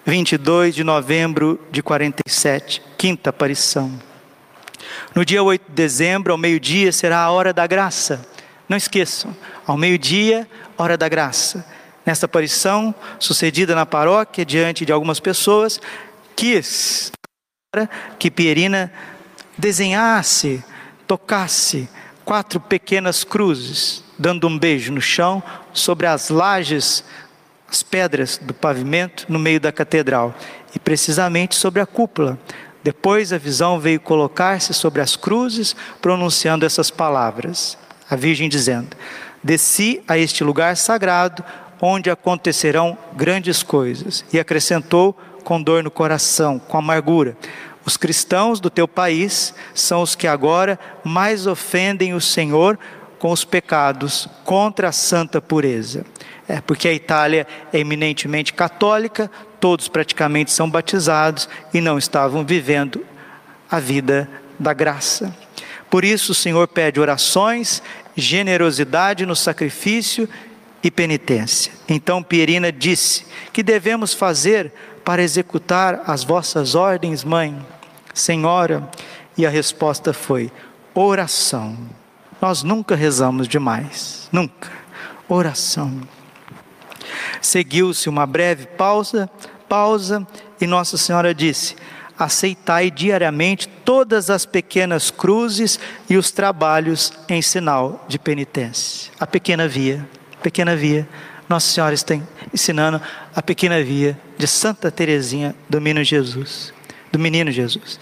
[0.05, 3.91] 22 de novembro de 47, quinta aparição.
[5.13, 8.25] No dia 8 de dezembro, ao meio-dia, será a hora da graça.
[8.67, 11.65] Não esqueçam, ao meio-dia, hora da graça.
[12.05, 15.79] Nesta aparição, sucedida na paróquia, diante de algumas pessoas,
[16.35, 17.11] quis
[18.19, 18.91] que Pierina
[19.57, 20.63] desenhasse,
[21.07, 21.89] tocasse
[22.23, 27.03] quatro pequenas cruzes, dando um beijo no chão, sobre as lajes,
[27.69, 30.33] as pedras do pavimento, no meio da catedral,
[30.73, 32.37] e precisamente sobre a cúpula.
[32.85, 37.75] Depois a visão veio colocar-se sobre as cruzes, pronunciando essas palavras.
[38.07, 38.95] A Virgem dizendo:
[39.43, 41.43] Desci a este lugar sagrado,
[41.81, 44.23] onde acontecerão grandes coisas.
[44.31, 47.35] E acrescentou com dor no coração, com amargura:
[47.83, 52.77] os cristãos do teu país são os que agora mais ofendem o Senhor
[53.19, 56.05] com os pecados contra a santa pureza.
[56.47, 63.05] É porque a Itália é eminentemente católica, todos praticamente são batizados e não estavam vivendo
[63.69, 65.35] a vida da graça.
[65.89, 67.81] Por isso o Senhor pede orações,
[68.15, 70.29] generosidade no sacrifício
[70.83, 71.71] e penitência.
[71.87, 74.71] Então Pierina disse: Que devemos fazer
[75.03, 77.57] para executar as vossas ordens, mãe?
[78.13, 78.89] Senhora,
[79.37, 80.51] e a resposta foi:
[80.93, 81.77] oração.
[82.45, 84.69] Nós nunca rezamos demais, nunca.
[85.27, 85.99] Oração.
[87.41, 89.27] Seguiu-se uma breve pausa,
[89.67, 90.27] pausa,
[90.61, 91.75] e Nossa Senhora disse:
[92.15, 99.11] Aceitai diariamente todas as pequenas cruzes e os trabalhos em sinal de penitência.
[99.19, 100.07] A pequena via,
[100.43, 101.09] pequena via.
[101.49, 102.15] Nossa Senhora está
[102.53, 103.01] ensinando
[103.35, 106.71] a pequena via de Santa Teresinha do Menino Jesus
[107.15, 107.97] do menino Jesus.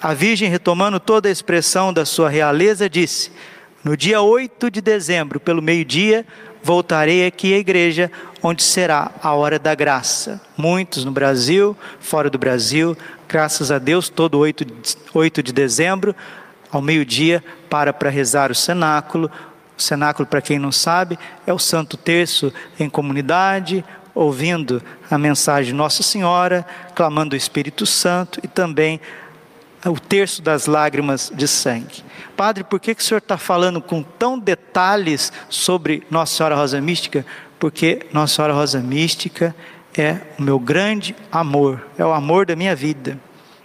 [0.00, 3.30] A Virgem, retomando toda a expressão da sua realeza, disse:
[3.84, 6.24] No dia 8 de dezembro, pelo meio-dia,
[6.62, 10.40] voltarei aqui à igreja, onde será a hora da graça.
[10.56, 12.96] Muitos no Brasil, fora do Brasil,
[13.28, 14.72] graças a Deus, todo 8 de,
[15.12, 16.14] 8 de dezembro,
[16.70, 19.28] ao meio-dia, para para rezar o cenáculo.
[19.76, 23.84] O cenáculo, para quem não sabe, é o Santo Terço em comunidade,
[24.14, 24.80] ouvindo
[25.10, 29.00] a mensagem de Nossa Senhora, clamando o Espírito Santo e também
[29.90, 32.04] o terço das lágrimas de sangue.
[32.36, 36.80] Padre, por que, que o senhor está falando com tão detalhes sobre Nossa Senhora Rosa
[36.80, 37.26] Mística?
[37.58, 39.54] Porque Nossa Senhora Rosa Mística
[39.96, 43.18] é o meu grande amor, é o amor da minha vida.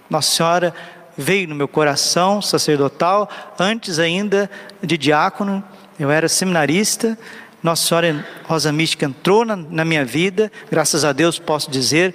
[0.10, 0.74] Nossa Senhora
[1.18, 4.50] veio no meu coração sacerdotal, antes ainda
[4.84, 5.64] de diácono,
[6.00, 7.18] eu era seminarista.
[7.64, 12.14] Nossa Senhora Rosa Mística entrou na, na minha vida, graças a Deus posso dizer,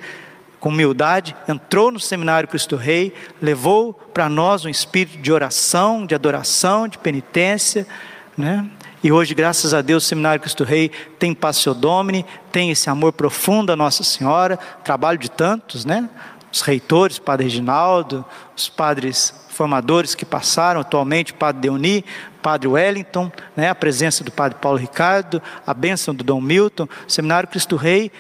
[0.62, 6.14] com humildade, entrou no seminário Cristo Rei, levou para nós um espírito de oração, de
[6.14, 7.84] adoração, de penitência,
[8.38, 8.64] né?
[9.02, 10.88] E hoje, graças a Deus, o Seminário Cristo Rei
[11.18, 16.08] tem Passio Domini, tem esse amor profundo a Nossa Senhora, trabalho de tantos, né?
[16.52, 18.24] Os reitores, Padre Reginaldo,
[18.56, 22.04] os padres formadores que passaram atualmente, Padre Deuni,
[22.40, 23.68] Padre Wellington, né?
[23.68, 28.12] a presença do Padre Paulo Ricardo, a bênção do Dom Milton, o Seminário Cristo Rei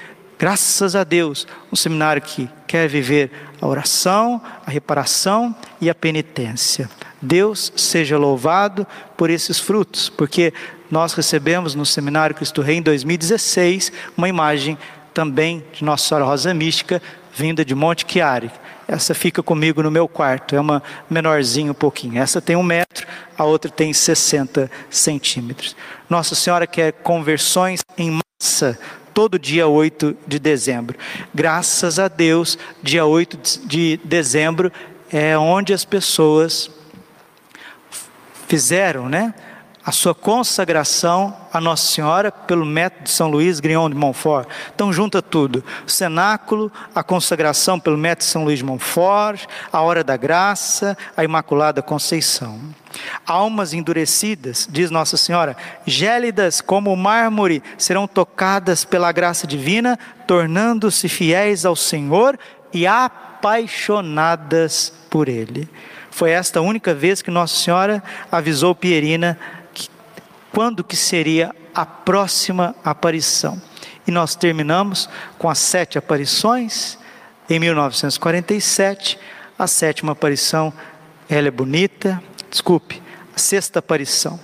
[0.42, 3.30] Graças a Deus, um seminário que quer viver
[3.60, 6.90] a oração, a reparação e a penitência.
[7.22, 8.84] Deus seja louvado
[9.16, 10.52] por esses frutos, porque
[10.90, 14.76] nós recebemos no Seminário Cristo Rei em 2016 uma imagem
[15.14, 17.00] também de Nossa Senhora Rosa Mística
[17.32, 18.50] vinda de Monte Chiari.
[18.88, 22.20] Essa fica comigo no meu quarto, é uma menorzinha um pouquinho.
[22.20, 23.06] Essa tem um metro,
[23.38, 25.76] a outra tem 60 centímetros.
[26.10, 28.76] Nossa Senhora quer conversões em massa
[29.12, 30.98] todo dia 8 de dezembro.
[31.34, 34.72] Graças a Deus, dia 8 de dezembro
[35.12, 36.70] é onde as pessoas
[38.48, 39.34] fizeram, né?
[39.84, 44.48] A sua consagração a Nossa Senhora pelo método de São Luís Grignon de Montfort.
[44.74, 49.80] Então junta tudo: o cenáculo, a consagração pelo método de São Luís de Montfort, a
[49.80, 52.60] hora da graça, a Imaculada Conceição.
[53.26, 55.56] Almas endurecidas, diz Nossa Senhora,
[55.86, 62.38] gélidas como o mármore, serão tocadas pela graça divina, tornando-se fiéis ao Senhor
[62.72, 65.68] e apaixonadas por Ele.
[66.10, 69.38] Foi esta única vez que Nossa Senhora avisou Pierina
[70.52, 73.60] quando que seria a próxima aparição.
[74.06, 76.98] E nós terminamos com as sete aparições
[77.48, 79.18] em 1947.
[79.58, 80.72] A sétima aparição,
[81.28, 83.02] ela é bonita, desculpe,
[83.34, 84.38] a sexta aparição.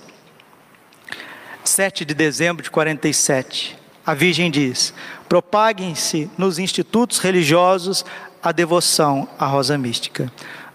[1.63, 3.77] 7 de dezembro de 47.
[4.05, 4.93] A Virgem diz:
[5.27, 8.03] propaguem-se nos institutos religiosos
[8.41, 10.31] a devoção à rosa mística.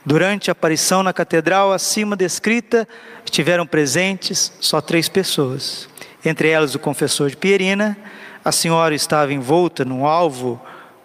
[0.07, 2.87] Durante a aparição na catedral acima descrita,
[3.25, 5.89] estiveram presentes só três pessoas.
[6.23, 7.97] Entre elas o confessor de Pierina,
[8.45, 10.61] a senhora estava envolta num alvo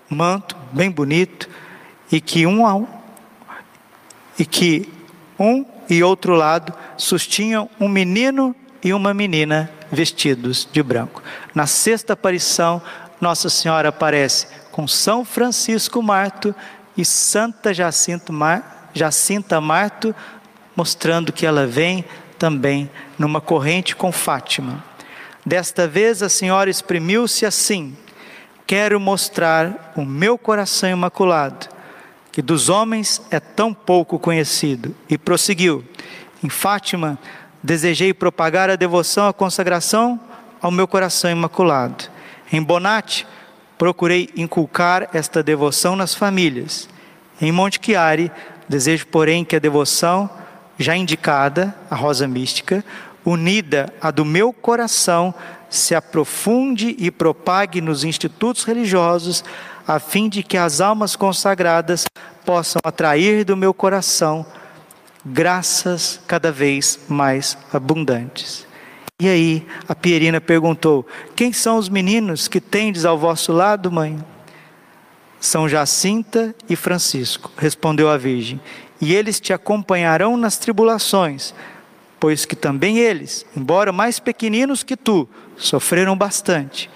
[0.10, 1.48] manto bem bonito
[2.12, 2.88] e que um a um,
[4.38, 4.92] e que
[5.40, 11.24] um e outro lado sustinham um menino e uma menina vestidos de branco.
[11.56, 12.82] Na sexta aparição,
[13.22, 16.54] Nossa Senhora aparece com São Francisco Marto
[16.98, 20.16] e Santa Jacinto Marto Jacinta Marto,
[20.76, 22.06] mostrando que ela vem
[22.38, 24.84] também numa corrente com Fátima.
[25.46, 27.96] Desta vez a senhora exprimiu-se assim:
[28.66, 31.68] Quero mostrar o meu coração imaculado,
[32.32, 34.96] que dos homens é tão pouco conhecido.
[35.10, 35.84] E prosseguiu:
[36.44, 37.18] Em Fátima,
[37.64, 40.20] desejei propagar a devoção, a consagração
[40.62, 42.06] ao meu coração imaculado.
[42.52, 43.26] Em Bonate,
[43.78, 46.90] procurei inculcar esta devoção nas famílias.
[47.42, 48.32] Em Monte Chiari,
[48.70, 50.30] Desejo, porém, que a devoção
[50.78, 52.86] já indicada, a rosa mística,
[53.26, 55.34] unida à do meu coração,
[55.70, 59.44] se aprofunde e propague nos institutos religiosos,
[59.88, 62.06] a fim de que as almas consagradas
[62.46, 64.46] possam atrair do meu coração
[65.26, 68.68] graças cada vez mais abundantes.
[69.20, 71.06] E aí, a Pierina perguntou:
[71.36, 74.18] Quem são os meninos que tendes ao vosso lado, mãe?
[75.40, 78.60] São Jacinta e Francisco, respondeu a Virgem,
[79.00, 81.54] e eles te acompanharão nas tribulações,
[82.20, 86.90] pois que também eles, embora mais pequeninos que tu, sofreram bastante.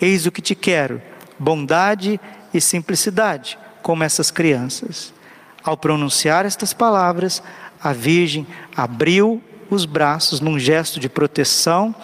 [0.00, 1.02] Eis o que te quero:
[1.38, 2.18] bondade
[2.52, 5.12] e simplicidade, como essas crianças.
[5.62, 7.42] Ao pronunciar estas palavras,
[7.82, 11.94] a Virgem abriu os braços num gesto de proteção,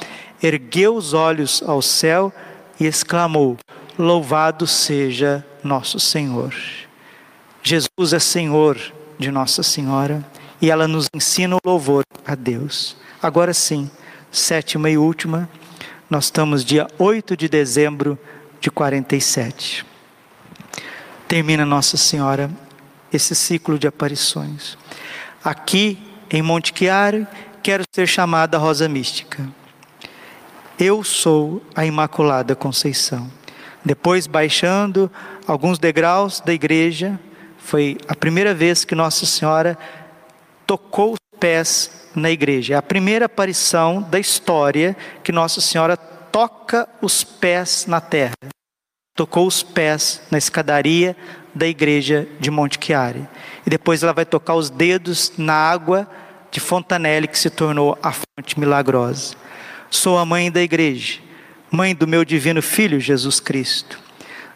[0.43, 2.33] ergueu os olhos ao céu
[2.78, 3.57] e exclamou:
[3.99, 6.55] Louvado seja nosso Senhor.
[7.63, 8.79] Jesus é Senhor
[9.19, 10.25] de Nossa Senhora
[10.61, 12.97] e ela nos ensina o louvor a Deus.
[13.23, 13.91] Agora sim,
[14.31, 15.49] sétima e última,
[16.09, 18.19] nós estamos dia 8 de dezembro
[18.61, 19.85] de 47.
[21.29, 22.51] Termina Nossa Senhora
[23.13, 24.77] esse ciclo de aparições.
[25.45, 25.99] Aqui
[26.31, 27.27] em Monte Chiari,
[27.63, 29.49] quero ser chamada Rosa Mística.
[30.79, 33.31] Eu sou a Imaculada Conceição.
[33.85, 35.11] Depois, baixando
[35.51, 37.18] alguns degraus da igreja,
[37.59, 39.76] foi a primeira vez que Nossa Senhora
[40.64, 42.74] tocou os pés na igreja.
[42.74, 48.34] É a primeira aparição da história que Nossa Senhora toca os pés na terra.
[49.16, 51.14] tocou os pés na escadaria
[51.55, 53.28] da igreja de Monte Chiari.
[53.66, 56.09] E depois ela vai tocar os dedos na água
[56.51, 59.34] de Fontanelle, que se tornou a fonte milagrosa.
[59.90, 61.18] Sou a mãe da igreja,
[61.70, 64.10] mãe do meu divino filho Jesus Cristo.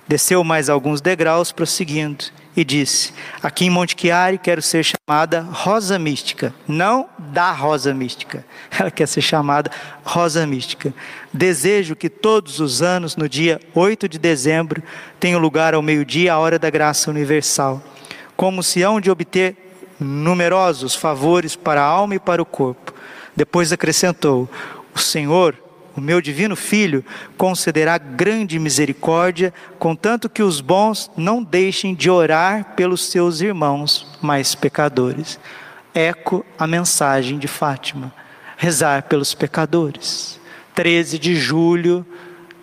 [0.07, 2.27] Desceu mais alguns degraus, prosseguindo,
[2.57, 8.45] e disse: Aqui em Monte Chiari quero ser chamada Rosa Mística, não da Rosa Mística.
[8.79, 9.71] Ela quer ser chamada
[10.05, 10.93] Rosa Mística.
[11.33, 14.83] Desejo que todos os anos, no dia 8 de dezembro,
[15.19, 17.83] tenha lugar ao meio-dia a hora da graça universal,
[18.37, 19.57] como se hão de obter
[19.99, 22.93] numerosos favores para a alma e para o corpo.
[23.35, 24.49] Depois acrescentou:
[24.95, 25.64] O Senhor
[25.97, 27.05] o meu divino Filho
[27.37, 34.55] concederá grande misericórdia, contanto que os bons não deixem de orar pelos seus irmãos mais
[34.55, 35.39] pecadores.
[35.95, 38.13] Eco a mensagem de Fátima:
[38.57, 40.41] rezar pelos pecadores.
[40.75, 42.05] 13 de julho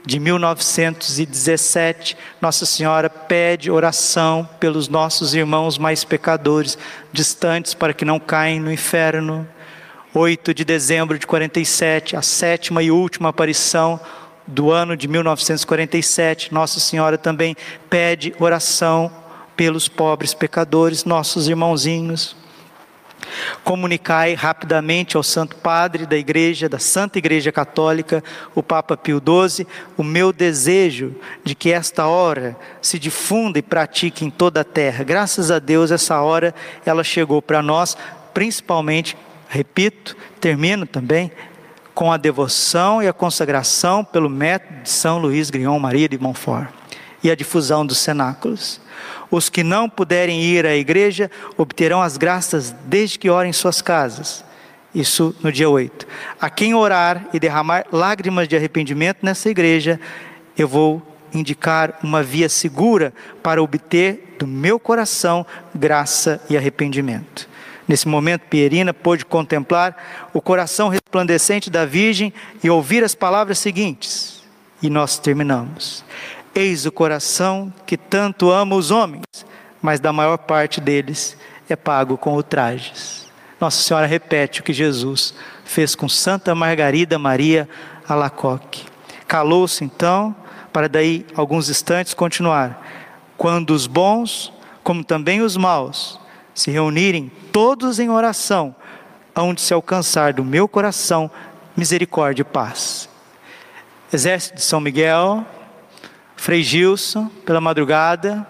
[0.05, 6.77] de 1917, Nossa Senhora pede oração pelos nossos irmãos mais pecadores,
[7.13, 9.47] distantes, para que não caem no inferno.
[10.14, 13.97] 8 de dezembro de 47, a sétima e última aparição
[14.45, 17.55] do ano de 1947, Nossa Senhora também
[17.89, 19.09] pede oração
[19.55, 22.36] pelos pobres pecadores, nossos irmãozinhos.
[23.64, 28.22] Comunicai rapidamente ao Santo Padre da Igreja, da Santa Igreja Católica,
[28.53, 34.26] o Papa Pio XII, o meu desejo de que esta hora se difunda e pratique
[34.26, 35.05] em toda a terra.
[35.05, 36.53] Graças a Deus, essa hora
[36.86, 37.95] ela chegou para nós,
[38.34, 39.16] principalmente
[39.52, 41.30] repito, termino também
[41.93, 46.70] com a devoção e a consagração pelo método de São Luís Grion Maria de Montfort
[47.22, 48.80] e a difusão dos cenáculos.
[49.30, 53.82] Os que não puderem ir à igreja obterão as graças desde que orem em suas
[53.82, 54.43] casas.
[54.95, 56.08] Isso no dia 8.
[56.39, 59.99] A quem orar e derramar lágrimas de arrependimento nessa igreja,
[60.58, 61.02] eu vou
[61.34, 65.45] indicar uma via segura para obter do meu coração
[65.76, 67.51] graça e arrependimento.
[67.92, 72.34] Nesse momento, Pierina pôde contemplar o coração resplandecente da Virgem
[72.64, 74.42] e ouvir as palavras seguintes.
[74.82, 76.02] E nós terminamos.
[76.56, 79.26] Eis o coração que tanto ama os homens,
[79.82, 81.36] mas da maior parte deles
[81.68, 83.30] é pago com ultrajes.
[83.60, 85.34] Nossa Senhora repete o que Jesus
[85.66, 87.68] fez com Santa Margarida Maria
[88.08, 88.86] Alacoque.
[89.28, 90.34] Calou-se então,
[90.72, 92.88] para daí alguns instantes continuar.
[93.38, 96.22] Quando os bons, como também os maus,
[96.54, 98.76] se reunirem todos em oração,
[99.34, 101.30] aonde se alcançar do meu coração
[101.76, 103.10] misericórdia e paz.
[104.12, 105.45] Exército de São Miguel,
[106.36, 108.45] Frei Gilson, pela madrugada,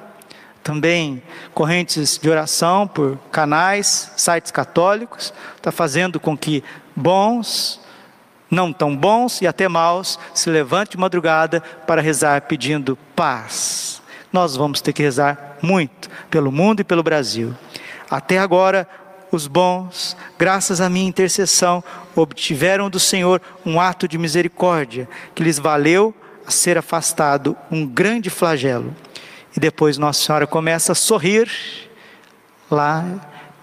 [0.64, 1.22] também
[1.54, 6.64] correntes de oração por canais, sites católicos, está fazendo com que
[6.96, 7.80] bons,
[8.50, 14.02] não tão bons e até maus se levantem de madrugada para rezar pedindo paz.
[14.32, 17.54] Nós vamos ter que rezar muito pelo mundo e pelo Brasil.
[18.12, 18.86] Até agora,
[19.32, 21.82] os bons, graças à minha intercessão,
[22.14, 26.14] obtiveram do Senhor um ato de misericórdia que lhes valeu
[26.46, 28.94] a ser afastado um grande flagelo.
[29.56, 31.50] E depois Nossa Senhora começa a sorrir.
[32.70, 33.06] Lá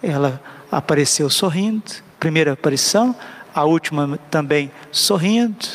[0.02, 0.40] ela
[0.72, 1.84] apareceu sorrindo,
[2.18, 3.14] primeira aparição,
[3.54, 5.66] a última também sorrindo.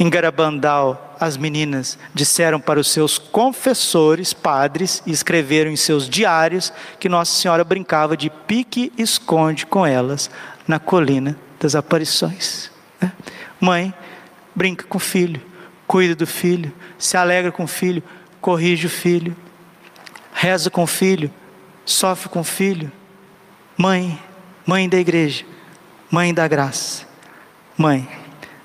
[0.00, 6.72] Em Garabandal, as meninas disseram para os seus confessores, padres, e escreveram em seus diários
[6.98, 10.28] que Nossa Senhora brincava de pique-esconde com elas
[10.66, 12.72] na colina das aparições.
[13.00, 13.12] Né?
[13.60, 13.94] Mãe,
[14.52, 15.40] brinca com o filho,
[15.86, 18.02] cuida do filho, se alegra com o filho,
[18.40, 19.36] corrige o filho,
[20.34, 21.32] reza com o filho,
[21.84, 22.90] sofre com o filho.
[23.76, 24.20] Mãe,
[24.66, 25.44] mãe da igreja,
[26.10, 27.06] mãe da graça,
[27.78, 28.08] mãe,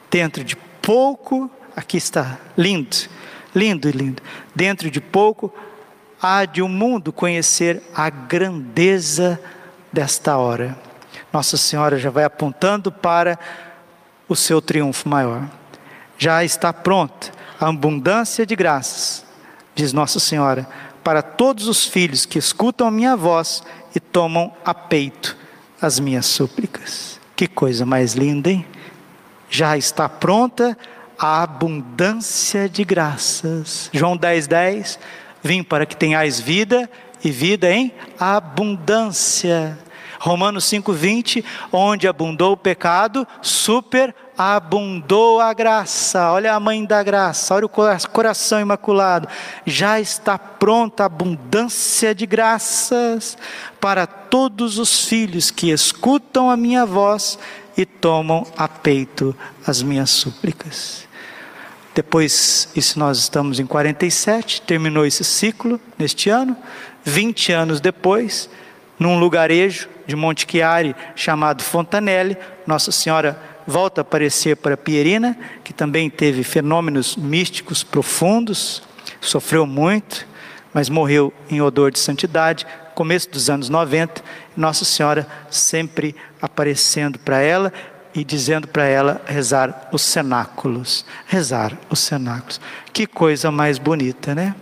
[0.10, 2.97] dentro de pouco, aqui está, lindo,
[3.53, 4.23] lindo e lindo.
[4.55, 5.53] Dentro de pouco,
[6.19, 9.39] há de o um mundo conhecer a grandeza
[9.93, 10.75] desta hora.
[11.32, 13.38] Nossa Senhora já vai apontando para
[14.28, 15.47] o seu triunfo maior.
[16.17, 19.23] Já está pronta a abundância de graças,
[19.75, 20.67] diz Nossa Senhora,
[21.03, 23.63] para todos os filhos que escutam a minha voz
[23.93, 25.38] e tomam a peito
[25.80, 27.19] as minhas súplicas.
[27.36, 28.65] Que coisa mais linda, hein?
[29.49, 30.78] já está pronta
[31.18, 33.89] a abundância de graças.
[33.93, 34.99] João 10, 10,
[35.43, 36.89] vim para que tenhais vida
[37.24, 39.78] e vida em abundância.
[40.20, 46.32] Romanos 5,20, onde abundou o pecado, superabundou a graça.
[46.32, 49.28] Olha a mãe da graça, olha o coração imaculado.
[49.65, 53.38] Já está pronta a abundância de graças
[53.80, 57.38] para todos os filhos que escutam a minha voz
[57.78, 61.07] e tomam a peito as minhas súplicas.
[61.98, 66.56] Depois, isso nós estamos em 47, terminou esse ciclo neste ano.
[67.04, 68.48] 20 anos depois,
[69.00, 72.38] num lugarejo de Monte Chiari chamado Fontanelle,
[72.68, 78.84] Nossa Senhora volta a aparecer para Pierina, que também teve fenômenos místicos profundos,
[79.20, 80.28] sofreu muito,
[80.72, 84.24] mas morreu em odor de santidade, começo dos anos 90,
[84.56, 87.74] Nossa Senhora sempre aparecendo para ela
[88.18, 92.59] e dizendo para ela rezar os cenáculos, rezar os cenáculos.
[92.91, 94.55] Que coisa mais bonita, né?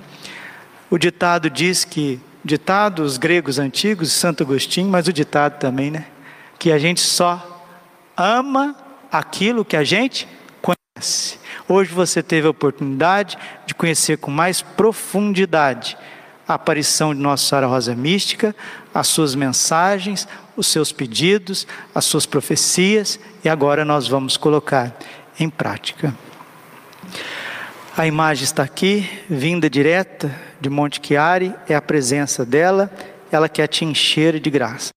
[0.90, 6.06] O ditado diz que ditados gregos antigos, Santo Agostinho, mas o ditado também, né?
[6.60, 7.66] Que a gente só
[8.18, 8.76] ama
[9.10, 10.28] aquilo que a gente
[10.62, 11.40] conhece.
[11.66, 15.98] Hoje você teve a oportunidade de conhecer com mais profundidade
[16.48, 18.56] a aparição de Nossa Senhora Rosa Mística,
[18.94, 24.96] as suas mensagens, os seus pedidos, as suas profecias, e agora nós vamos colocar
[25.40, 26.16] em prática.
[27.98, 32.92] A imagem está aqui, vinda direta de Monte Chiari, é a presença dela,
[33.32, 34.90] ela quer te encher de graça.